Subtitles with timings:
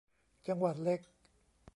[0.47, 1.01] จังหวัดเล็ก